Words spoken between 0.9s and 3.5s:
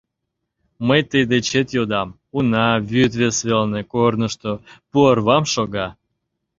тый дечет йодам: уна, вӱд вес